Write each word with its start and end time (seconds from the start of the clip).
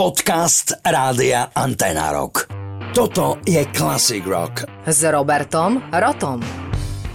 Podcast 0.00 0.80
Rádia 0.80 1.52
Antena 1.52 2.08
Rock. 2.08 2.48
Toto 2.96 3.36
je 3.44 3.60
Classic 3.68 4.24
Rock. 4.24 4.64
S 4.88 5.04
Robertom 5.04 5.76
Rotom. 5.92 6.69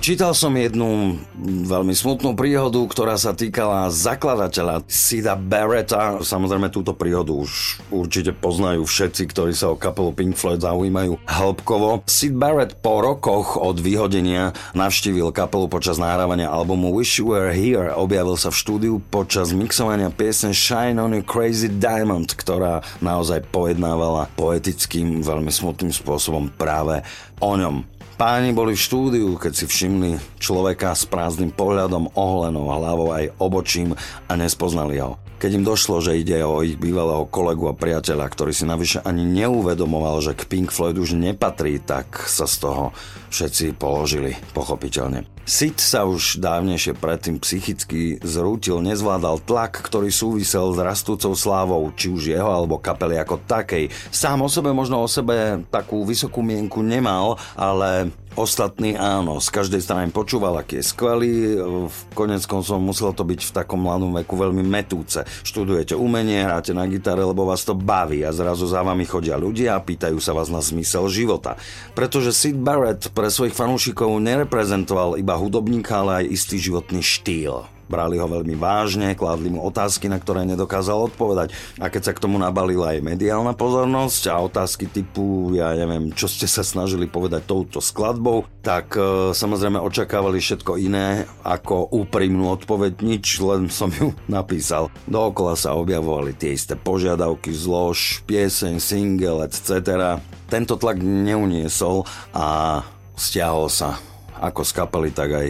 Čítal 0.06 0.38
som 0.38 0.54
jednu 0.54 1.18
veľmi 1.66 1.98
smutnú 1.98 2.38
príhodu, 2.38 2.78
ktorá 2.78 3.18
sa 3.18 3.34
týkala 3.34 3.90
zakladateľa 3.90 4.86
Sida 4.86 5.34
Barretta. 5.34 6.22
Samozrejme 6.22 6.70
túto 6.70 6.94
príhodu 6.94 7.34
už 7.34 7.82
určite 7.90 8.30
poznajú 8.30 8.86
všetci, 8.86 9.26
ktorí 9.34 9.58
sa 9.58 9.74
o 9.74 9.82
kapelu 9.82 10.14
Pink 10.14 10.38
Floyd 10.38 10.62
zaujímajú 10.62 11.18
hĺbkovo. 11.26 12.06
Sid 12.06 12.38
Barrett 12.38 12.78
po 12.86 13.02
rokoch 13.02 13.58
od 13.58 13.82
vyhodenia 13.82 14.54
navštívil 14.78 15.34
kapelu 15.34 15.66
počas 15.74 15.98
nahrávania 15.98 16.54
albumu 16.54 16.94
Wish 16.94 17.18
You 17.18 17.34
Were 17.34 17.50
Here. 17.50 17.90
Objavil 17.98 18.38
sa 18.38 18.54
v 18.54 18.62
štúdiu 18.62 19.02
počas 19.10 19.58
mixovania 19.58 20.14
piesne 20.14 20.54
Shine 20.54 21.02
On 21.02 21.18
You 21.18 21.26
Crazy 21.26 21.82
Diamond, 21.82 22.30
ktorá 22.30 22.86
naozaj 23.02 23.50
pojednávala 23.50 24.30
poetickým, 24.38 25.26
veľmi 25.26 25.50
smutným 25.50 25.90
spôsobom 25.90 26.54
práve 26.54 27.02
o 27.42 27.58
ňom. 27.58 27.95
Páni 28.16 28.56
boli 28.56 28.80
v 28.80 28.86
štúdiu, 28.88 29.36
keď 29.36 29.52
si 29.52 29.66
všimli 29.68 30.40
človeka 30.40 30.96
s 30.96 31.04
prázdnym 31.04 31.52
pohľadom, 31.52 32.16
oholenou 32.16 32.72
hlavou 32.72 33.12
aj 33.12 33.36
obočím 33.44 33.92
a 34.32 34.40
nespoznali 34.40 35.04
ho. 35.04 35.20
Keď 35.46 35.62
im 35.62 35.70
došlo, 35.70 36.02
že 36.02 36.18
ide 36.18 36.42
o 36.42 36.66
ich 36.66 36.74
bývalého 36.74 37.30
kolegu 37.30 37.70
a 37.70 37.78
priateľa, 37.78 38.34
ktorý 38.34 38.50
si 38.50 38.66
navyše 38.66 39.06
ani 39.06 39.22
neuvedomoval, 39.30 40.18
že 40.18 40.34
k 40.34 40.50
Pink 40.50 40.74
Floyd 40.74 40.98
už 40.98 41.14
nepatrí, 41.14 41.78
tak 41.78 42.26
sa 42.26 42.50
z 42.50 42.66
toho 42.66 42.98
všetci 43.30 43.78
položili, 43.78 44.34
pochopiteľne. 44.58 45.30
Sid 45.46 45.78
sa 45.78 46.10
už 46.10 46.42
dávnejšie 46.42 46.98
predtým 46.98 47.38
psychicky 47.38 48.18
zrútil, 48.26 48.82
nezvládal 48.82 49.38
tlak, 49.46 49.86
ktorý 49.86 50.10
súvisel 50.10 50.74
s 50.74 50.82
rastúcou 50.82 51.38
slávou, 51.38 51.94
či 51.94 52.10
už 52.10 52.34
jeho 52.34 52.50
alebo 52.50 52.82
kapely 52.82 53.22
ako 53.22 53.46
takej. 53.46 53.94
Sám 54.10 54.42
o 54.42 54.50
sebe 54.50 54.74
možno 54.74 54.98
o 54.98 55.06
sebe 55.06 55.62
takú 55.70 56.10
vysokú 56.10 56.42
mienku 56.42 56.82
nemal, 56.82 57.38
ale 57.54 58.10
Ostatní 58.36 59.00
áno, 59.00 59.40
z 59.40 59.48
každej 59.48 59.80
strany 59.80 60.12
počúval, 60.12 60.60
aký 60.60 60.84
je 60.84 60.92
skvelý, 60.92 61.56
v 61.88 62.00
konec 62.12 62.44
koncov 62.44 62.84
muselo 62.84 63.16
to 63.16 63.24
byť 63.24 63.40
v 63.48 63.56
takom 63.56 63.80
mladom 63.80 64.12
veku 64.12 64.36
veľmi 64.36 64.60
metúce. 64.60 65.24
Študujete 65.44 65.98
umenie, 66.00 66.46
hráte 66.46 66.72
na 66.72 66.88
gitare, 66.88 67.26
lebo 67.26 67.44
vás 67.44 67.68
to 67.68 67.76
baví 67.76 68.24
a 68.24 68.32
zrazu 68.32 68.70
za 68.70 68.80
vami 68.86 69.04
chodia 69.04 69.36
ľudia 69.36 69.76
a 69.76 69.84
pýtajú 69.84 70.22
sa 70.24 70.32
vás 70.32 70.48
na 70.48 70.64
zmysel 70.64 71.12
života. 71.12 71.60
Pretože 71.92 72.32
Sid 72.32 72.56
Barrett 72.56 73.12
pre 73.12 73.28
svojich 73.28 73.58
fanúšikov 73.58 74.16
nereprezentoval 74.24 75.20
iba 75.20 75.36
hudobníka, 75.36 76.00
ale 76.06 76.24
aj 76.24 76.32
istý 76.32 76.56
životný 76.62 77.04
štýl. 77.04 77.75
Brali 77.86 78.18
ho 78.18 78.26
veľmi 78.26 78.58
vážne, 78.58 79.14
kládli 79.14 79.54
mu 79.54 79.62
otázky, 79.62 80.10
na 80.10 80.18
ktoré 80.18 80.42
nedokázal 80.50 81.14
odpovedať. 81.14 81.54
A 81.78 81.94
keď 81.94 82.02
sa 82.10 82.16
k 82.18 82.24
tomu 82.26 82.42
nabalila 82.42 82.98
aj 82.98 83.06
mediálna 83.06 83.54
pozornosť 83.54 84.34
a 84.34 84.42
otázky 84.42 84.90
typu, 84.90 85.54
ja 85.54 85.78
neviem, 85.78 86.10
čo 86.14 86.26
ste 86.26 86.50
sa 86.50 86.66
snažili 86.66 87.06
povedať 87.06 87.46
touto 87.46 87.78
skladbou, 87.78 88.50
tak 88.66 88.98
e, 88.98 89.32
samozrejme 89.38 89.78
očakávali 89.78 90.42
všetko 90.42 90.82
iné 90.82 91.30
ako 91.46 91.94
úprimnú 91.94 92.50
odpoveď, 92.58 93.06
nič, 93.06 93.38
len 93.46 93.70
som 93.70 93.94
ju 93.94 94.18
napísal. 94.32 94.90
Dookola 95.06 95.54
sa 95.54 95.78
objavovali 95.78 96.34
tie 96.34 96.58
isté 96.58 96.74
požiadavky, 96.74 97.54
zlož, 97.54 98.26
pieseň, 98.26 98.82
single, 98.82 99.46
etc. 99.46 100.18
Tento 100.50 100.74
tlak 100.82 100.98
neuniesol 101.02 102.06
a 102.34 102.82
stiahol 103.14 103.70
sa 103.70 104.02
ako 104.42 104.62
z 104.66 104.72
kapely, 104.74 105.10
tak 105.14 105.30
aj 105.32 105.48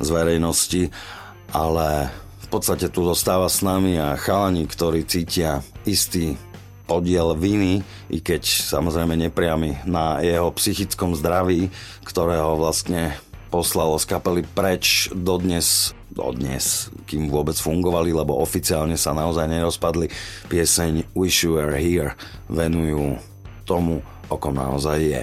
z 0.00 0.08
verejnosti 0.10 0.82
ale 1.52 2.08
v 2.44 2.48
podstate 2.48 2.88
tu 2.92 3.02
zostáva 3.04 3.50
s 3.50 3.64
nami 3.64 3.98
a 3.98 4.14
chalani, 4.14 4.68
ktorí 4.68 5.04
cítia 5.04 5.64
istý 5.84 6.38
podiel 6.84 7.32
viny, 7.32 7.80
i 8.12 8.18
keď 8.20 8.44
samozrejme 8.44 9.16
nepriamy 9.16 9.80
na 9.88 10.20
jeho 10.20 10.52
psychickom 10.52 11.16
zdraví, 11.16 11.72
ktorého 12.04 12.60
vlastne 12.60 13.16
poslalo 13.48 13.96
z 13.96 14.04
kapely 14.10 14.42
preč 14.42 15.08
dodnes, 15.14 15.94
dodnes, 16.10 16.90
kým 17.06 17.30
vôbec 17.30 17.54
fungovali, 17.54 18.10
lebo 18.10 18.36
oficiálne 18.42 18.98
sa 18.98 19.14
naozaj 19.14 19.46
nerozpadli. 19.46 20.10
Pieseň 20.50 21.14
Wish 21.16 21.46
You 21.46 21.56
Were 21.56 21.78
Here 21.78 22.18
venujú 22.50 23.16
tomu, 23.64 24.04
o 24.28 24.36
kom 24.36 24.58
naozaj 24.58 24.98
je. 25.00 25.22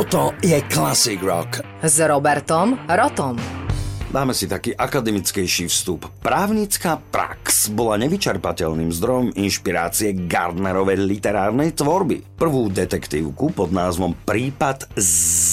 Toto 0.00 0.32
je 0.40 0.56
Classic 0.72 1.20
Rock. 1.20 1.60
S 1.84 2.00
Robertom 2.00 2.72
Rotom. 2.88 3.36
Dáme 4.08 4.32
si 4.32 4.48
taký 4.48 4.72
akademickejší 4.72 5.68
vstup. 5.68 6.08
Právnická 6.24 6.96
prax 6.96 7.68
bola 7.68 8.00
nevyčerpateľným 8.00 8.88
zdrojom 8.96 9.36
inšpirácie 9.36 10.24
Gardnerovej 10.24 11.04
literárnej 11.04 11.76
tvorby. 11.76 12.29
Prvú 12.40 12.72
detektívku 12.72 13.52
pod 13.52 13.68
názvom 13.68 14.16
Prípad 14.16 14.88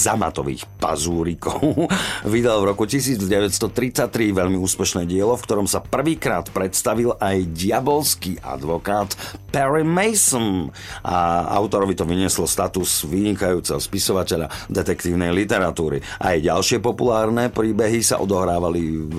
zamatových 0.07 0.63
pazúrikov 0.79 1.91
vydal 2.31 2.63
v 2.63 2.71
roku 2.71 2.87
1933 2.87 4.07
veľmi 4.31 4.55
úspešné 4.55 5.03
dielo, 5.03 5.35
v 5.35 5.43
ktorom 5.43 5.67
sa 5.67 5.83
prvýkrát 5.83 6.47
predstavil 6.47 7.11
aj 7.19 7.43
diabolský 7.51 8.39
advokát 8.39 9.19
Perry 9.51 9.83
Mason 9.83 10.71
a 11.03 11.49
autorovi 11.59 11.91
to 11.91 12.07
vynieslo 12.07 12.47
status 12.47 13.03
vynikajúceho 13.03 13.83
spisovateľa 13.83 14.47
detektívnej 14.71 15.35
literatúry. 15.35 15.99
Aj 16.23 16.39
ďalšie 16.39 16.79
populárne 16.79 17.51
príbehy 17.51 17.99
sa 17.99 18.23
odohrávali 18.23 18.81
v 19.11 19.17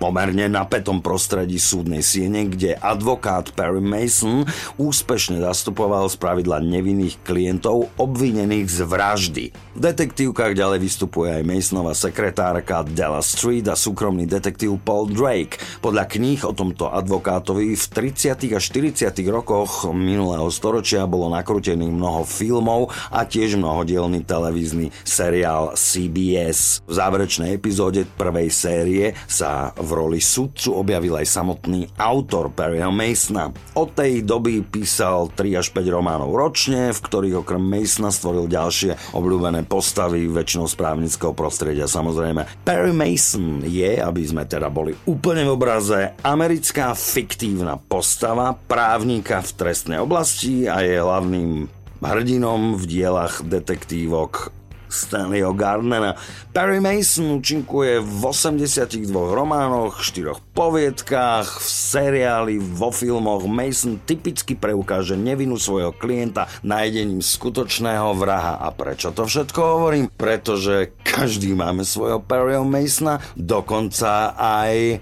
pomerne 0.00 0.48
napätom 0.48 1.04
prostredí 1.04 1.60
súdnej 1.60 2.00
siene, 2.00 2.48
kde 2.48 2.80
advokát 2.80 3.52
Perry 3.52 3.84
Mason 3.84 4.48
úspešne 4.80 5.44
zastupoval 5.44 6.08
z 6.08 6.16
pravidla 6.16 6.64
nevinných 7.10 7.26
klientov 7.26 7.90
obvinených 7.98 8.68
z 8.70 8.78
vraždy. 8.86 9.44
V 9.50 9.80
detektívkach 9.80 10.54
ďalej 10.54 10.78
vystupuje 10.82 11.40
aj 11.40 11.42
Masonova 11.46 11.94
sekretárka 11.94 12.86
Della 12.86 13.22
Street 13.22 13.66
a 13.66 13.74
súkromný 13.74 14.26
detektív 14.26 14.78
Paul 14.82 15.10
Drake. 15.10 15.58
Podľa 15.82 16.04
kníh 16.06 16.40
o 16.46 16.52
tomto 16.54 16.90
advokátovi 16.90 17.74
v 17.74 17.84
30. 17.86 18.54
a 18.54 18.60
40. 18.60 19.10
rokoch 19.30 19.88
minulého 19.90 20.46
storočia 20.50 21.06
bolo 21.06 21.32
nakrútených 21.32 21.90
mnoho 21.90 22.22
filmov 22.26 22.90
a 23.10 23.26
tiež 23.26 23.58
mnohodielný 23.58 24.26
televízny 24.26 24.94
seriál 25.06 25.74
CBS. 25.74 26.82
V 26.84 26.92
záverečnej 26.92 27.56
epizóde 27.56 28.04
prvej 28.04 28.50
série 28.52 29.14
sa 29.26 29.72
v 29.78 29.90
roli 29.96 30.20
sudcu 30.20 30.76
objavil 30.76 31.18
aj 31.18 31.26
samotný 31.30 31.88
autor 31.96 32.52
Perryho 32.52 32.92
Masona. 32.92 33.54
Od 33.78 33.88
tej 33.94 34.26
doby 34.26 34.60
písal 34.66 35.30
3 35.32 35.62
až 35.62 35.72
5 35.72 35.88
románov 35.88 36.34
ročne, 36.36 36.92
v 36.92 36.99
ktorých 37.00 37.42
okrem 37.42 37.62
Masona 37.64 38.12
stvoril 38.12 38.46
ďalšie 38.46 39.16
obľúbené 39.16 39.64
postavy, 39.64 40.28
väčšinou 40.28 40.68
z 40.68 40.74
právnického 40.76 41.32
prostredia 41.32 41.88
samozrejme. 41.88 42.62
Perry 42.62 42.92
Mason 42.92 43.64
je, 43.64 43.98
aby 43.98 44.22
sme 44.22 44.44
teda 44.44 44.68
boli 44.68 44.92
úplne 45.08 45.48
v 45.48 45.54
obraze, 45.56 46.12
americká 46.20 46.92
fiktívna 46.92 47.80
postava 47.80 48.52
právnika 48.54 49.40
v 49.40 49.50
trestnej 49.56 49.98
oblasti 49.98 50.68
a 50.68 50.84
je 50.84 51.00
hlavným 51.00 51.66
hrdinom 52.00 52.76
v 52.76 52.84
dielach 52.84 53.44
detektívok 53.44 54.59
Stanleyho 54.90 55.54
Gardnera. 55.54 56.18
Perry 56.50 56.82
Mason 56.82 57.38
účinkuje 57.38 58.02
v 58.02 58.22
82 58.26 59.06
románoch, 59.10 60.02
4 60.02 60.34
poviedkách, 60.50 61.46
v 61.46 61.68
seriáli, 61.70 62.58
vo 62.58 62.90
filmoch. 62.90 63.46
Mason 63.46 64.02
typicky 64.02 64.58
preukáže 64.58 65.14
nevinu 65.14 65.54
svojho 65.56 65.94
klienta 65.94 66.50
nájdením 66.66 67.22
skutočného 67.22 68.12
vraha. 68.18 68.58
A 68.58 68.74
prečo 68.74 69.14
to 69.14 69.24
všetko 69.24 69.60
hovorím? 69.62 70.10
Pretože 70.10 70.92
každý 71.06 71.54
máme 71.54 71.86
svojho 71.86 72.18
Perryho 72.18 72.66
Masona, 72.66 73.22
dokonca 73.38 74.34
aj 74.34 74.98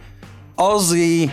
Ozzy. 0.61 1.33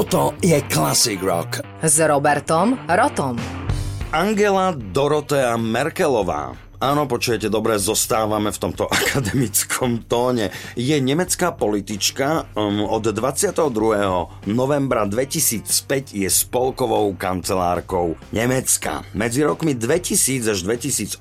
Toto 0.00 0.32
je 0.40 0.56
Classic 0.72 1.20
Rock. 1.20 1.60
S 1.84 2.00
Robertom 2.00 2.72
Rotom. 2.88 3.36
Angela 4.16 4.72
Dorotea 4.72 5.60
Merkelová 5.60 6.56
Áno, 6.80 7.04
počujete 7.04 7.52
dobre, 7.52 7.76
zostávame 7.76 8.48
v 8.48 8.56
tomto 8.56 8.88
akademickom 8.96 10.08
tóne. 10.08 10.48
Je 10.72 10.96
nemecká 10.96 11.52
politička, 11.52 12.48
um, 12.56 12.88
od 12.88 13.12
22. 13.12 14.48
novembra 14.48 15.04
2005 15.04 16.16
je 16.16 16.28
spolkovou 16.32 17.12
kancelárkou 17.20 18.16
Nemecka. 18.32 19.04
Medzi 19.12 19.44
rokmi 19.44 19.76
2000 19.76 20.56
až 20.56 20.64
2018 20.64 21.20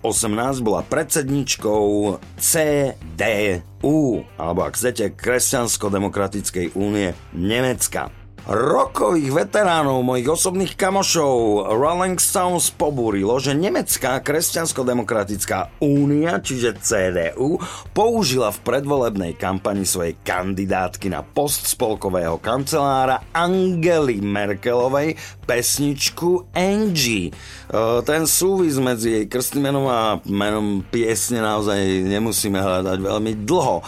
bola 0.64 0.88
predsedničkou 0.88 2.16
CDU, 2.40 4.00
alebo 4.40 4.60
ak 4.64 4.80
chcete, 4.80 5.12
Kresťansko-demokratickej 5.20 6.80
únie 6.80 7.12
Nemecka 7.36 8.16
rokových 8.48 9.34
veteránov, 9.34 10.06
mojich 10.06 10.30
osobných 10.30 10.78
kamošov 10.78 11.68
Rolling 11.76 12.22
Stones 12.22 12.72
pobúrilo, 12.72 13.36
že 13.42 13.58
Nemecká 13.58 14.22
kresťansko-demokratická 14.22 15.82
únia, 15.82 16.38
čiže 16.40 16.78
CDU, 16.78 17.58
použila 17.92 18.54
v 18.54 18.62
predvolebnej 18.62 19.34
kampani 19.36 19.84
svojej 19.84 20.16
kandidátky 20.22 21.10
na 21.10 21.26
post 21.26 21.66
spolkového 21.66 22.38
kancelára 22.38 23.26
Angely 23.34 24.22
Merkelovej 24.22 25.18
pesničku 25.50 26.54
Angie. 26.54 27.34
E, 27.34 27.82
ten 28.06 28.30
súvis 28.30 28.78
medzi 28.78 29.18
jej 29.18 29.26
krstným 29.26 29.74
menom 29.74 29.90
a 29.90 30.22
menom 30.30 30.86
piesne 30.86 31.42
naozaj 31.42 32.06
nemusíme 32.06 32.62
hľadať 32.62 33.02
veľmi 33.02 33.34
dlho. 33.50 33.82
E, 33.82 33.84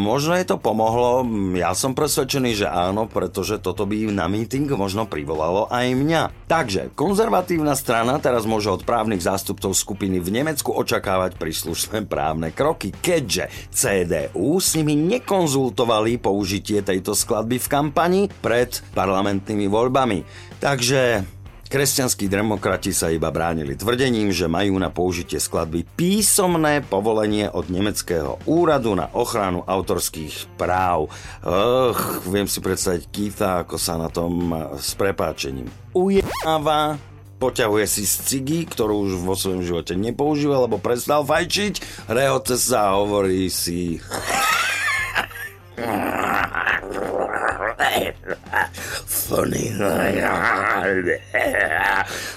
možno 0.00 0.32
jej 0.40 0.48
to 0.48 0.56
pomohlo, 0.56 1.28
ja 1.52 1.76
som 1.76 1.92
presvedčený, 1.92 2.64
že 2.64 2.66
áno, 2.72 3.04
pretože 3.04 3.60
toto 3.60 3.67
toto 3.68 3.84
by 3.84 4.08
na 4.08 4.24
meeting 4.32 4.64
možno 4.72 5.04
privolalo 5.04 5.68
aj 5.68 5.92
mňa. 5.92 6.48
Takže, 6.48 6.96
konzervatívna 6.96 7.76
strana 7.76 8.16
teraz 8.16 8.48
môže 8.48 8.72
od 8.72 8.80
právnych 8.80 9.20
zástupcov 9.20 9.76
skupiny 9.76 10.24
v 10.24 10.40
Nemecku 10.40 10.72
očakávať 10.72 11.36
príslušné 11.36 12.08
právne 12.08 12.48
kroky, 12.48 12.96
keďže 12.96 13.52
CDU 13.68 14.56
s 14.56 14.72
nimi 14.72 14.96
nekonzultovali 14.96 16.16
použitie 16.16 16.80
tejto 16.80 17.12
skladby 17.12 17.60
v 17.60 17.68
kampani 17.68 18.22
pred 18.40 18.80
parlamentnými 18.96 19.68
voľbami. 19.68 20.24
Takže 20.58 21.37
Kresťanskí 21.68 22.32
demokrati 22.32 22.96
sa 22.96 23.12
iba 23.12 23.28
bránili 23.28 23.76
tvrdením, 23.76 24.32
že 24.32 24.48
majú 24.48 24.80
na 24.80 24.88
použitie 24.88 25.36
skladby 25.36 25.84
písomné 26.00 26.80
povolenie 26.80 27.52
od 27.52 27.68
nemeckého 27.68 28.40
úradu 28.48 28.96
na 28.96 29.12
ochranu 29.12 29.68
autorských 29.68 30.48
práv. 30.56 31.12
Ugh, 31.44 32.00
viem 32.24 32.48
si 32.48 32.64
predstaviť 32.64 33.02
Keitha, 33.12 33.68
ako 33.68 33.76
sa 33.76 34.00
na 34.00 34.08
tom 34.08 34.48
s 34.80 34.96
prepáčením 34.96 35.68
ujedáva, 35.98 36.96
poťahuje 37.42 37.86
si 37.90 38.02
z 38.06 38.14
cigy, 38.22 38.70
ktorú 38.70 39.10
už 39.10 39.12
vo 39.18 39.34
svojom 39.34 39.66
živote 39.66 39.98
nepoužíva, 39.98 40.64
lebo 40.64 40.78
prestal 40.78 41.26
fajčiť, 41.26 42.06
rehoce 42.06 42.54
sa 42.54 42.94
hovorí 42.94 43.50
si... 43.50 43.98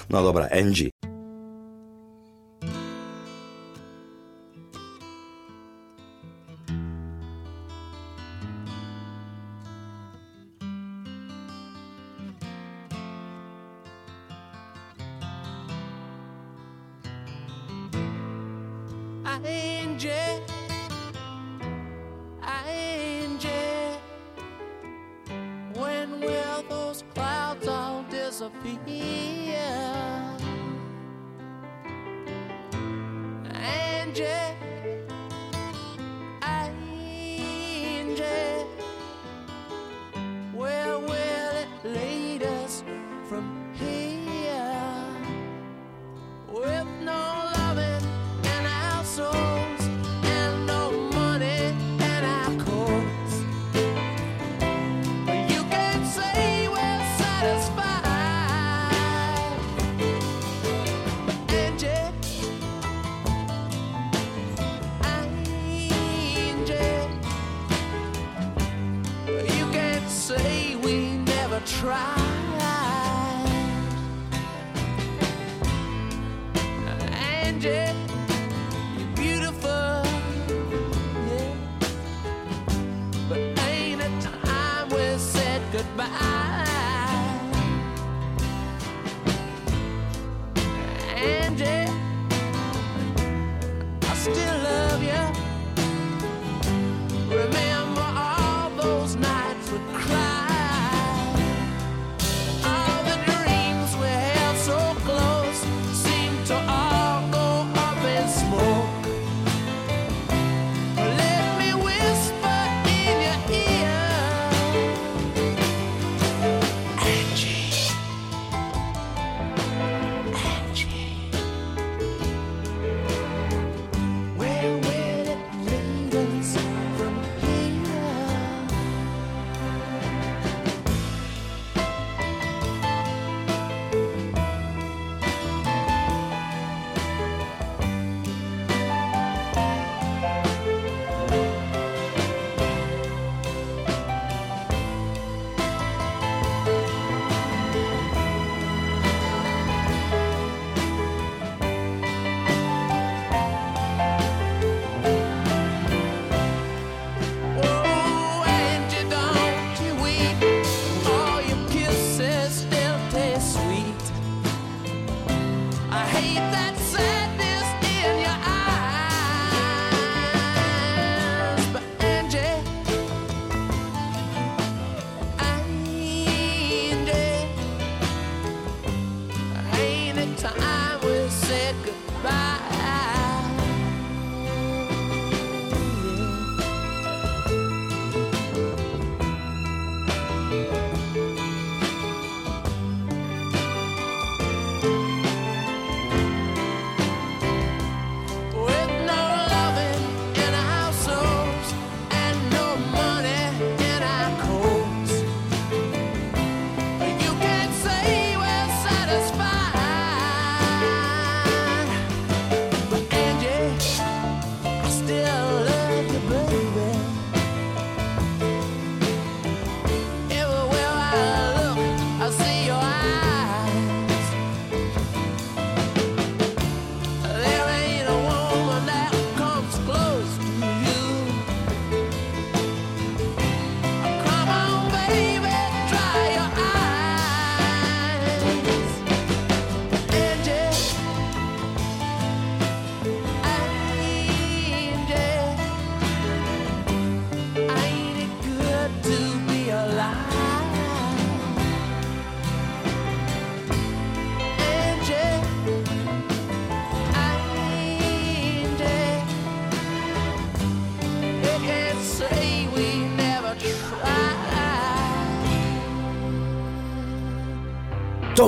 No 0.08 0.22
dobré, 0.22 0.48
Angie. 0.52 1.11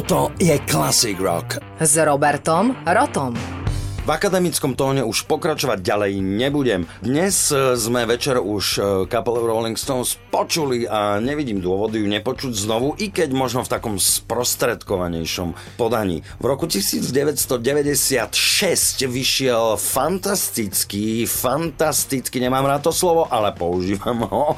Toto 0.04 0.36
je 0.36 0.52
Classic 0.68 1.16
Rock. 1.16 1.56
S 1.80 1.96
Robertom 1.96 2.76
Rotom. 2.84 3.32
V 4.04 4.10
akademickom 4.12 4.76
tóne 4.76 5.00
už 5.00 5.24
pokračovať 5.24 5.80
ďalej 5.80 6.20
nebudem. 6.20 6.84
Dnes 7.00 7.48
e, 7.48 7.72
sme 7.72 8.04
večer 8.04 8.36
už 8.36 8.64
e, 8.76 8.80
kapelu 9.08 9.48
Rolling 9.48 9.80
Stones 9.80 10.20
počuli 10.28 10.84
a 10.84 11.16
nevidím 11.24 11.64
dôvody 11.64 12.04
ju 12.04 12.06
nepočuť 12.12 12.52
znovu, 12.52 12.92
i 13.00 13.08
keď 13.08 13.32
možno 13.32 13.64
v 13.64 13.72
takom 13.72 13.96
sprostredkovanejšom 13.96 15.80
podaní. 15.80 16.20
V 16.36 16.52
roku 16.52 16.68
1996 16.68 19.08
vyšiel 19.08 19.80
fantastický, 19.80 21.24
fantastický, 21.24 22.44
nemám 22.44 22.68
rád 22.68 22.84
to 22.84 22.92
slovo, 22.92 23.24
ale 23.32 23.56
používam 23.56 24.28
ho, 24.28 24.52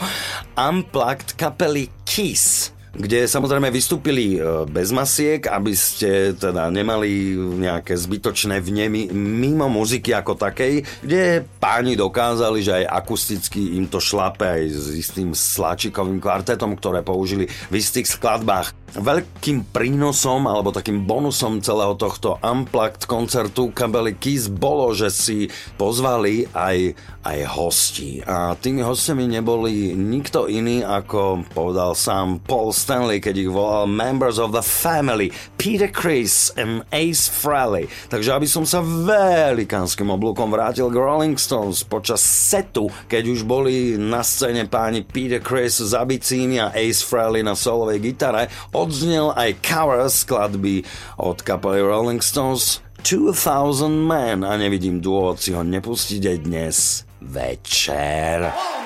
Unplugged 0.59 1.39
kapely 1.39 1.87
Kiss 2.03 2.75
kde 2.97 3.29
samozrejme 3.29 3.69
vystúpili 3.69 4.41
e, 4.41 4.65
bez 4.65 4.89
masiek, 4.89 5.45
aby 5.45 5.77
ste 5.77 6.33
teda 6.33 6.73
nemali 6.73 7.37
nejaké 7.37 7.93
zbytočné 7.93 8.65
vnemy 8.65 9.13
mimo 9.13 9.69
muziky 9.69 10.17
ako 10.17 10.41
takej, 10.41 10.81
kde 11.05 11.45
páni 11.61 11.93
dokázali, 11.93 12.65
že 12.65 12.73
aj 12.83 13.05
akusticky 13.05 13.77
im 13.77 13.85
to 13.87 14.01
šlape 14.01 14.49
aj 14.49 14.63
s 14.73 14.87
istým 14.97 15.37
sláčikovým 15.37 16.19
kvartetom, 16.19 16.73
ktoré 16.81 17.05
použili 17.05 17.45
v 17.69 17.75
istých 17.77 18.09
skladbách. 18.09 18.73
Veľkým 18.97 19.77
prínosom 19.77 20.49
alebo 20.49 20.73
takým 20.73 21.05
bonusom 21.05 21.61
celého 21.61 21.93
tohto 22.01 22.41
Unplugged 22.41 23.05
koncertu 23.05 23.69
kabely 23.69 24.17
Kiss 24.17 24.49
bolo, 24.49 24.97
že 24.97 25.13
si 25.13 25.53
pozvali 25.77 26.49
aj, 26.57 26.97
aj 27.21 27.39
hosti. 27.45 28.25
A 28.25 28.57
tými 28.57 28.81
hostiami 28.81 29.29
neboli 29.29 29.93
nikto 29.93 30.49
iný, 30.49 30.81
ako 30.81 31.45
povedal 31.53 31.93
sám 31.93 32.41
Paul 32.41 32.73
Stanley, 32.87 33.19
keď 33.19 33.35
ich 33.43 33.51
volal 33.51 33.91
Members 33.91 34.39
of 34.39 34.55
the 34.55 34.63
Family, 34.63 35.35
Peter 35.59 35.91
Chris 35.91 36.55
and 36.55 36.87
Ace 36.95 37.27
Frehley. 37.27 37.91
Takže 38.07 38.31
aby 38.31 38.47
som 38.47 38.63
sa 38.63 38.79
velikánskym 38.79 40.07
oblúkom 40.07 40.55
vrátil 40.55 40.87
k 40.87 40.95
Rolling 40.95 41.35
Stones 41.35 41.83
počas 41.83 42.23
setu, 42.23 42.87
keď 43.11 43.27
už 43.27 43.43
boli 43.43 43.99
na 43.99 44.23
scéne 44.23 44.71
páni 44.71 45.03
Peter 45.03 45.43
Chris 45.43 45.83
za 45.83 46.07
bicíny 46.07 46.63
a 46.63 46.71
Ace 46.79 47.03
Frehley 47.03 47.43
na 47.43 47.59
solovej 47.59 47.99
gitare, 47.99 48.55
odznel 48.71 49.35
aj 49.35 49.59
cover 49.67 50.07
skladby 50.07 50.87
od 51.19 51.43
kapely 51.43 51.83
Rolling 51.83 52.23
Stones 52.23 52.79
2000 53.03 53.91
Men 53.91 54.47
a 54.47 54.55
nevidím 54.55 55.03
dôvod 55.03 55.43
si 55.43 55.51
ho 55.51 55.67
nepustiť 55.67 56.23
aj 56.23 56.39
dnes 56.39 56.77
večer. 57.19 58.47
One, 58.47 58.86